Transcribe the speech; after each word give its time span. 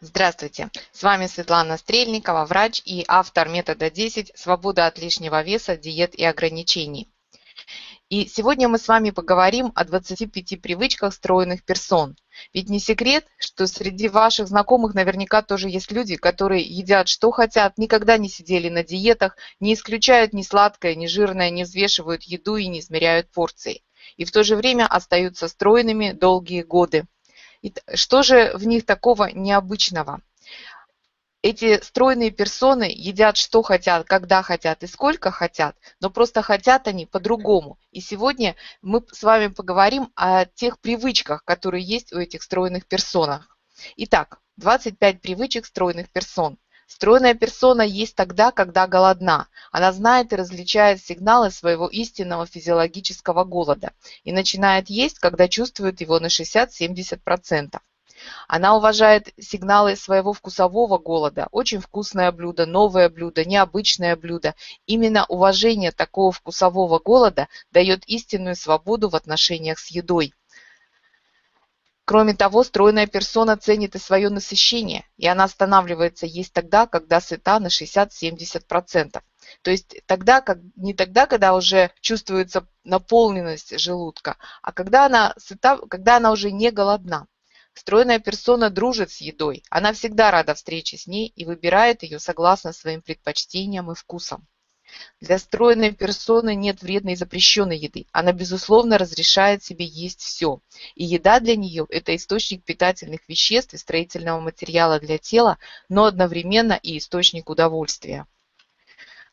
Здравствуйте! 0.00 0.70
С 0.92 1.02
вами 1.02 1.26
Светлана 1.26 1.76
Стрельникова, 1.76 2.44
врач 2.44 2.80
и 2.84 3.04
автор 3.08 3.48
метода 3.48 3.90
10 3.90 4.30
«Свобода 4.36 4.86
от 4.86 4.96
лишнего 5.00 5.42
веса, 5.42 5.76
диет 5.76 6.14
и 6.14 6.24
ограничений». 6.24 7.10
И 8.08 8.26
сегодня 8.26 8.68
мы 8.68 8.78
с 8.78 8.86
вами 8.86 9.10
поговорим 9.10 9.72
о 9.74 9.84
25 9.84 10.62
привычках 10.62 11.12
стройных 11.12 11.64
персон. 11.64 12.14
Ведь 12.54 12.68
не 12.68 12.78
секрет, 12.78 13.26
что 13.38 13.66
среди 13.66 14.08
ваших 14.08 14.46
знакомых 14.46 14.94
наверняка 14.94 15.42
тоже 15.42 15.68
есть 15.68 15.90
люди, 15.90 16.14
которые 16.14 16.62
едят 16.62 17.08
что 17.08 17.32
хотят, 17.32 17.76
никогда 17.76 18.18
не 18.18 18.28
сидели 18.28 18.68
на 18.68 18.84
диетах, 18.84 19.36
не 19.58 19.74
исключают 19.74 20.32
ни 20.32 20.42
сладкое, 20.42 20.94
ни 20.94 21.08
жирное, 21.08 21.50
не 21.50 21.64
взвешивают 21.64 22.22
еду 22.22 22.54
и 22.54 22.68
не 22.68 22.78
измеряют 22.78 23.32
порции. 23.32 23.82
И 24.16 24.24
в 24.24 24.30
то 24.30 24.44
же 24.44 24.54
время 24.54 24.86
остаются 24.86 25.48
стройными 25.48 26.12
долгие 26.12 26.62
годы. 26.62 27.08
И 27.62 27.74
что 27.94 28.22
же 28.22 28.52
в 28.54 28.66
них 28.66 28.86
такого 28.86 29.26
необычного? 29.26 30.20
Эти 31.40 31.80
стройные 31.82 32.32
персоны 32.32 32.90
едят 32.92 33.36
что 33.36 33.62
хотят, 33.62 34.06
когда 34.06 34.42
хотят 34.42 34.82
и 34.82 34.88
сколько 34.88 35.30
хотят, 35.30 35.76
но 36.00 36.10
просто 36.10 36.42
хотят 36.42 36.88
они 36.88 37.06
по-другому. 37.06 37.78
И 37.92 38.00
сегодня 38.00 38.56
мы 38.82 39.04
с 39.12 39.22
вами 39.22 39.46
поговорим 39.46 40.10
о 40.16 40.46
тех 40.46 40.80
привычках, 40.80 41.44
которые 41.44 41.84
есть 41.84 42.12
у 42.12 42.18
этих 42.18 42.42
стройных 42.42 42.86
персонах. 42.86 43.56
Итак, 43.96 44.40
25 44.56 45.20
привычек 45.20 45.64
стройных 45.64 46.10
персон. 46.10 46.58
Стройная 46.88 47.34
персона 47.34 47.82
есть 47.82 48.16
тогда, 48.16 48.50
когда 48.50 48.86
голодна. 48.86 49.48
Она 49.70 49.92
знает 49.92 50.32
и 50.32 50.36
различает 50.36 51.04
сигналы 51.04 51.50
своего 51.50 51.86
истинного 51.86 52.46
физиологического 52.46 53.44
голода 53.44 53.92
и 54.24 54.32
начинает 54.32 54.88
есть, 54.88 55.18
когда 55.18 55.48
чувствует 55.48 56.00
его 56.00 56.18
на 56.18 56.28
60-70%. 56.28 57.78
Она 58.48 58.74
уважает 58.74 59.28
сигналы 59.38 59.96
своего 59.96 60.32
вкусового 60.32 60.96
голода. 60.96 61.48
Очень 61.52 61.80
вкусное 61.80 62.32
блюдо, 62.32 62.64
новое 62.64 63.10
блюдо, 63.10 63.44
необычное 63.44 64.16
блюдо. 64.16 64.54
Именно 64.86 65.26
уважение 65.26 65.92
такого 65.92 66.32
вкусового 66.32 66.98
голода 66.98 67.48
дает 67.70 68.04
истинную 68.06 68.56
свободу 68.56 69.10
в 69.10 69.14
отношениях 69.14 69.78
с 69.78 69.88
едой. 69.88 70.32
Кроме 72.08 72.32
того, 72.32 72.64
стройная 72.64 73.06
персона 73.06 73.58
ценит 73.58 73.94
и 73.94 73.98
свое 73.98 74.30
насыщение, 74.30 75.04
и 75.18 75.26
она 75.26 75.44
останавливается 75.44 76.24
есть 76.24 76.54
тогда, 76.54 76.86
когда 76.86 77.20
сыта 77.20 77.58
на 77.60 77.66
60-70%. 77.66 79.20
То 79.60 79.70
есть 79.70 80.00
тогда, 80.06 80.40
как, 80.40 80.56
не 80.74 80.94
тогда, 80.94 81.26
когда 81.26 81.54
уже 81.54 81.90
чувствуется 82.00 82.66
наполненность 82.82 83.78
желудка, 83.78 84.38
а 84.62 84.72
когда 84.72 85.04
она, 85.04 85.34
сыта, 85.36 85.76
когда 85.90 86.16
она 86.16 86.32
уже 86.32 86.50
не 86.50 86.70
голодна. 86.70 87.26
Стройная 87.74 88.20
персона 88.20 88.70
дружит 88.70 89.10
с 89.10 89.18
едой, 89.18 89.62
она 89.68 89.92
всегда 89.92 90.30
рада 90.30 90.54
встрече 90.54 90.96
с 90.96 91.06
ней 91.06 91.26
и 91.36 91.44
выбирает 91.44 92.02
ее 92.04 92.18
согласно 92.20 92.72
своим 92.72 93.02
предпочтениям 93.02 93.92
и 93.92 93.94
вкусам. 93.94 94.48
Для 95.20 95.38
стройной 95.38 95.92
персоны 95.92 96.54
нет 96.54 96.82
вредной 96.82 97.14
и 97.14 97.16
запрещенной 97.16 97.76
еды. 97.76 98.06
Она, 98.12 98.32
безусловно, 98.32 98.98
разрешает 98.98 99.62
себе 99.64 99.84
есть 99.84 100.20
все. 100.20 100.60
И 100.94 101.04
еда 101.04 101.40
для 101.40 101.56
нее– 101.56 101.86
это 101.90 102.14
источник 102.14 102.64
питательных 102.64 103.20
веществ 103.28 103.74
и 103.74 103.78
строительного 103.78 104.40
материала 104.40 105.00
для 105.00 105.18
тела, 105.18 105.58
но 105.88 106.04
одновременно 106.04 106.78
и 106.82 106.98
источник 106.98 107.50
удовольствия. 107.50 108.26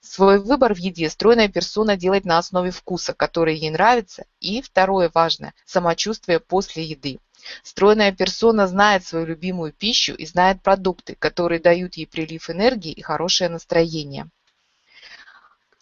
Свой 0.00 0.40
выбор 0.40 0.74
в 0.74 0.78
еде 0.78 1.08
стройная 1.08 1.48
персона 1.48 1.96
делает 1.96 2.24
на 2.24 2.38
основе 2.38 2.72
вкуса, 2.72 3.14
который 3.14 3.56
ей 3.56 3.70
нравится, 3.70 4.24
и, 4.40 4.60
второе 4.60 5.10
важное, 5.14 5.54
самочувствие 5.64 6.40
после 6.40 6.82
еды. 6.82 7.20
Стройная 7.62 8.12
персона 8.12 8.66
знает 8.66 9.04
свою 9.04 9.26
любимую 9.26 9.72
пищу 9.72 10.14
и 10.14 10.26
знает 10.26 10.60
продукты, 10.62 11.14
которые 11.14 11.60
дают 11.60 11.94
ей 11.94 12.06
прилив 12.06 12.50
энергии 12.50 12.92
и 12.92 13.02
хорошее 13.02 13.48
настроение. 13.48 14.28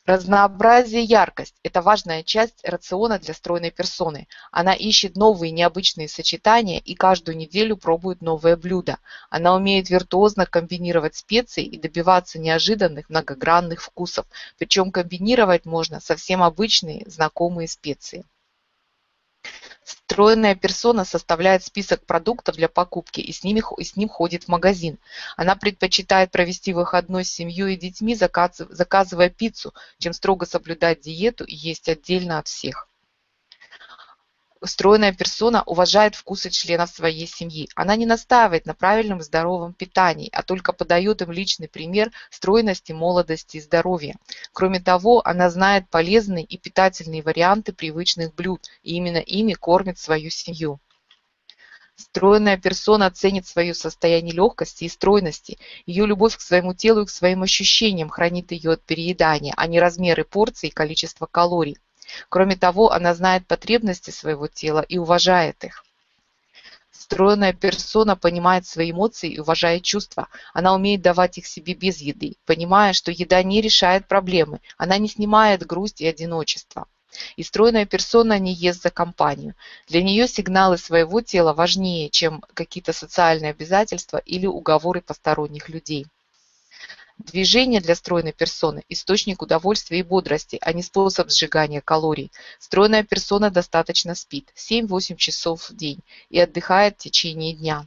Разнообразие 0.06 1.02
яркость– 1.02 1.54
это 1.62 1.82
важная 1.82 2.22
часть 2.22 2.66
рациона 2.66 3.18
для 3.18 3.34
стройной 3.34 3.70
персоны. 3.70 4.28
Она 4.50 4.72
ищет 4.72 5.14
новые 5.14 5.52
необычные 5.52 6.08
сочетания 6.08 6.80
и 6.80 6.94
каждую 6.94 7.36
неделю 7.36 7.76
пробует 7.76 8.22
новое 8.22 8.56
блюдо. 8.56 8.98
Она 9.28 9.54
умеет 9.54 9.90
виртуозно 9.90 10.46
комбинировать 10.46 11.16
специи 11.16 11.64
и 11.64 11.78
добиваться 11.78 12.38
неожиданных 12.38 13.10
многогранных 13.10 13.82
вкусов. 13.82 14.26
Причем 14.58 14.90
комбинировать 14.90 15.66
можно 15.66 16.00
совсем 16.00 16.42
обычные 16.42 17.04
знакомые 17.06 17.68
специи. 17.68 18.24
Стройная 19.84 20.54
персона 20.54 21.04
составляет 21.04 21.64
список 21.64 22.04
продуктов 22.04 22.56
для 22.56 22.68
покупки 22.68 23.20
и 23.20 23.32
с, 23.32 23.42
ними, 23.44 23.62
и 23.78 23.84
с 23.84 23.96
ним 23.96 24.08
ходит 24.08 24.44
в 24.44 24.48
магазин. 24.48 24.98
Она 25.36 25.56
предпочитает 25.56 26.30
провести 26.30 26.72
выходной 26.72 27.24
с 27.24 27.32
семьей 27.32 27.74
и 27.74 27.78
детьми, 27.78 28.14
заказывая 28.14 29.30
пиццу, 29.30 29.72
чем 29.98 30.12
строго 30.12 30.44
соблюдать 30.44 31.00
диету 31.00 31.44
и 31.44 31.54
есть 31.54 31.88
отдельно 31.88 32.38
от 32.38 32.48
всех. 32.48 32.89
Стройная 34.62 35.14
персона 35.14 35.62
уважает 35.62 36.14
вкусы 36.14 36.50
членов 36.50 36.90
своей 36.90 37.26
семьи. 37.26 37.70
Она 37.74 37.96
не 37.96 38.04
настаивает 38.04 38.66
на 38.66 38.74
правильном 38.74 39.22
здоровом 39.22 39.72
питании, 39.72 40.28
а 40.32 40.42
только 40.42 40.74
подает 40.74 41.22
им 41.22 41.32
личный 41.32 41.66
пример 41.66 42.12
стройности, 42.30 42.92
молодости 42.92 43.56
и 43.56 43.60
здоровья. 43.60 44.16
Кроме 44.52 44.78
того, 44.78 45.22
она 45.26 45.48
знает 45.48 45.88
полезные 45.88 46.44
и 46.44 46.58
питательные 46.58 47.22
варианты 47.22 47.72
привычных 47.72 48.34
блюд, 48.34 48.68
и 48.82 48.96
именно 48.96 49.16
ими 49.16 49.54
кормит 49.54 49.98
свою 49.98 50.28
семью. 50.28 50.78
Стройная 51.96 52.58
персона 52.58 53.10
ценит 53.10 53.46
свое 53.46 53.72
состояние 53.72 54.34
легкости 54.34 54.84
и 54.84 54.88
стройности. 54.90 55.58
Ее 55.86 56.04
любовь 56.04 56.36
к 56.36 56.40
своему 56.42 56.74
телу 56.74 57.02
и 57.02 57.06
к 57.06 57.10
своим 57.10 57.42
ощущениям 57.42 58.10
хранит 58.10 58.52
ее 58.52 58.72
от 58.72 58.82
переедания, 58.82 59.54
а 59.56 59.66
не 59.66 59.80
размеры 59.80 60.24
порций 60.24 60.68
и 60.68 60.72
количество 60.72 61.24
калорий. 61.24 61.78
Кроме 62.28 62.56
того, 62.56 62.92
она 62.92 63.14
знает 63.14 63.46
потребности 63.46 64.10
своего 64.10 64.46
тела 64.48 64.80
и 64.80 64.98
уважает 64.98 65.64
их. 65.64 65.84
Стройная 66.90 67.52
персона 67.52 68.14
понимает 68.14 68.66
свои 68.66 68.92
эмоции 68.92 69.32
и 69.32 69.40
уважает 69.40 69.82
чувства. 69.82 70.28
Она 70.52 70.74
умеет 70.74 71.02
давать 71.02 71.38
их 71.38 71.46
себе 71.46 71.74
без 71.74 71.98
еды, 71.98 72.36
понимая, 72.46 72.92
что 72.92 73.10
еда 73.10 73.42
не 73.42 73.60
решает 73.60 74.06
проблемы. 74.06 74.60
Она 74.76 74.98
не 74.98 75.08
снимает 75.08 75.66
грусть 75.66 76.00
и 76.00 76.06
одиночество. 76.06 76.86
И 77.36 77.42
стройная 77.42 77.86
персона 77.86 78.38
не 78.38 78.52
ест 78.52 78.82
за 78.82 78.90
компанию. 78.90 79.54
Для 79.88 80.02
нее 80.02 80.28
сигналы 80.28 80.78
своего 80.78 81.20
тела 81.20 81.52
важнее, 81.52 82.10
чем 82.10 82.44
какие-то 82.54 82.92
социальные 82.92 83.50
обязательства 83.50 84.18
или 84.18 84.46
уговоры 84.46 85.00
посторонних 85.00 85.68
людей. 85.68 86.06
Движение 87.20 87.82
для 87.82 87.94
стройной 87.96 88.32
персоны– 88.32 88.82
источник 88.88 89.42
удовольствия 89.42 89.98
и 89.98 90.02
бодрости, 90.02 90.56
а 90.62 90.72
не 90.72 90.82
способ 90.82 91.28
сжигания 91.30 91.82
калорий. 91.82 92.32
Стройная 92.58 93.02
персона 93.02 93.50
достаточно 93.50 94.14
спит 94.14 94.50
7-8 94.56 95.16
часов 95.16 95.68
в 95.68 95.76
день 95.76 96.00
и 96.30 96.40
отдыхает 96.40 96.94
в 96.94 97.02
течение 97.02 97.52
дня. 97.52 97.86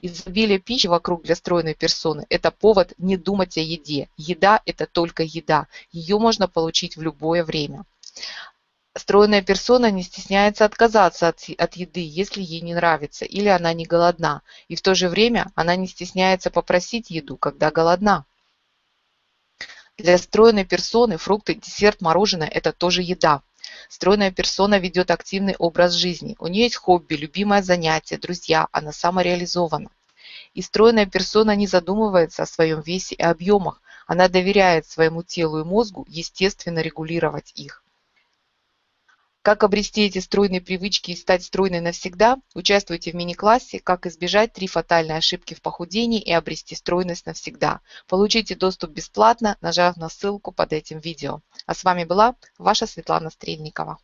Изобилие 0.00 0.58
пищи 0.58 0.88
вокруг 0.88 1.22
для 1.22 1.36
стройной 1.36 1.74
персоны– 1.74 2.26
это 2.28 2.50
повод 2.50 2.92
не 2.98 3.16
думать 3.16 3.56
о 3.56 3.60
еде. 3.60 4.08
Еда– 4.16 4.60
это 4.66 4.86
только 4.86 5.22
еда. 5.22 5.68
Ее 5.92 6.18
можно 6.18 6.48
получить 6.48 6.96
в 6.96 7.02
любое 7.02 7.44
время. 7.44 7.84
Стройная 8.94 9.40
персона 9.40 9.90
не 9.90 10.02
стесняется 10.02 10.66
отказаться 10.66 11.28
от, 11.28 11.48
от 11.56 11.76
еды, 11.76 12.06
если 12.06 12.42
ей 12.42 12.60
не 12.60 12.74
нравится 12.74 13.24
или 13.24 13.48
она 13.48 13.72
не 13.72 13.86
голодна, 13.86 14.42
и 14.68 14.76
в 14.76 14.82
то 14.82 14.94
же 14.94 15.08
время 15.08 15.50
она 15.54 15.76
не 15.76 15.86
стесняется 15.86 16.50
попросить 16.50 17.08
еду, 17.08 17.38
когда 17.38 17.70
голодна. 17.70 18.26
Для 19.96 20.18
стройной 20.18 20.66
персоны 20.66 21.16
фрукты, 21.16 21.54
десерт, 21.54 22.02
мороженое– 22.02 22.48
это 22.54 22.72
тоже 22.72 23.00
еда. 23.00 23.42
Стройная 23.88 24.30
персона 24.30 24.78
ведет 24.78 25.10
активный 25.10 25.56
образ 25.58 25.92
жизни. 25.92 26.36
У 26.38 26.46
нее 26.48 26.64
есть 26.64 26.76
хобби, 26.76 27.14
любимое 27.14 27.62
занятие, 27.62 28.18
друзья, 28.18 28.68
она 28.72 28.92
самореализована. 28.92 29.90
И 30.52 30.60
стройная 30.60 31.06
персона 31.06 31.56
не 31.56 31.66
задумывается 31.66 32.42
о 32.42 32.46
своем 32.46 32.82
весе 32.82 33.14
и 33.14 33.22
объемах. 33.22 33.80
Она 34.06 34.28
доверяет 34.28 34.86
своему 34.86 35.22
телу 35.22 35.60
и 35.60 35.64
мозгу 35.64 36.04
естественно 36.08 36.80
регулировать 36.80 37.52
их. 37.54 37.81
Как 39.42 39.64
обрести 39.64 40.02
эти 40.02 40.20
стройные 40.20 40.60
привычки 40.60 41.10
и 41.10 41.16
стать 41.16 41.42
стройной 41.42 41.80
навсегда? 41.80 42.36
Участвуйте 42.54 43.10
в 43.10 43.14
мини-классе 43.14 43.80
«Как 43.80 44.06
избежать 44.06 44.52
три 44.52 44.68
фатальные 44.68 45.18
ошибки 45.18 45.54
в 45.54 45.60
похудении 45.60 46.20
и 46.20 46.30
обрести 46.30 46.76
стройность 46.76 47.26
навсегда». 47.26 47.80
Получите 48.06 48.54
доступ 48.54 48.92
бесплатно, 48.92 49.56
нажав 49.60 49.96
на 49.96 50.08
ссылку 50.08 50.52
под 50.52 50.72
этим 50.72 51.00
видео. 51.00 51.40
А 51.66 51.74
с 51.74 51.82
вами 51.82 52.04
была 52.04 52.36
ваша 52.56 52.86
Светлана 52.86 53.30
Стрельникова. 53.30 53.98